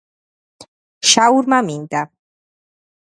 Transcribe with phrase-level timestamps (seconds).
[1.09, 2.03] შაურმა მინდა